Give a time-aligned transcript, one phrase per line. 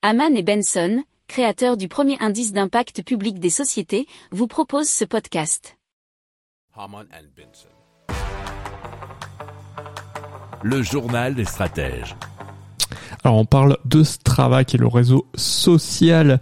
[0.00, 5.76] Haman et Benson, créateurs du premier indice d'impact public des sociétés, vous proposent ce podcast.
[6.76, 7.66] Haman and Benson.
[10.62, 12.14] Le journal des stratèges.
[13.24, 16.38] Alors on parle de Strava qui est le réseau social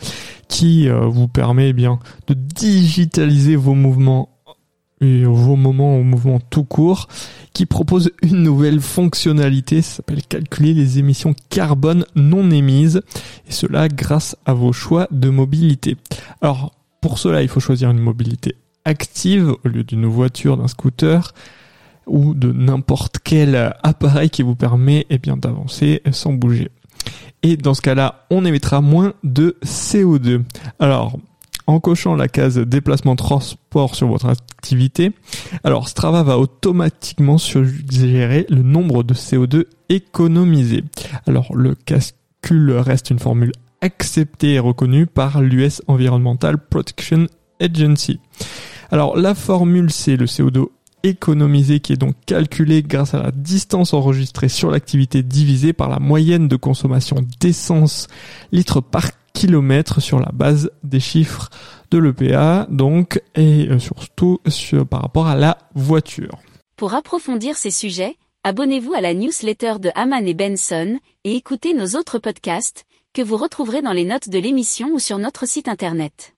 [0.48, 4.35] qui euh, vous permet eh bien de digitaliser vos mouvements
[5.00, 7.08] et vos moments au mouvement tout court,
[7.52, 13.02] qui propose une nouvelle fonctionnalité, ça s'appelle calculer les émissions carbone non émises,
[13.48, 15.96] et cela grâce à vos choix de mobilité.
[16.40, 21.32] Alors, pour cela, il faut choisir une mobilité active au lieu d'une voiture, d'un scooter,
[22.06, 26.70] ou de n'importe quel appareil qui vous permet eh bien d'avancer sans bouger.
[27.42, 30.42] Et dans ce cas-là, on émettra moins de CO2.
[30.78, 31.18] Alors,
[31.66, 35.12] en cochant la case déplacement transport sur votre activité,
[35.64, 40.84] alors Strava va automatiquement suggérer le nombre de CO2 économisé.
[41.26, 47.26] Alors le calcul reste une formule acceptée et reconnue par l'US Environmental Protection
[47.60, 48.20] Agency.
[48.90, 50.66] Alors la formule c'est le CO2
[51.02, 55.98] économisé qui est donc calculé grâce à la distance enregistrée sur l'activité divisée par la
[55.98, 58.08] moyenne de consommation d'essence
[58.52, 61.50] litre par kilomètres sur la base des chiffres
[61.90, 64.40] de l'EPA, donc, et euh, surtout
[64.90, 66.38] par rapport à la voiture.
[66.76, 71.98] Pour approfondir ces sujets, abonnez-vous à la newsletter de Haman et Benson et écoutez nos
[71.98, 76.35] autres podcasts que vous retrouverez dans les notes de l'émission ou sur notre site internet.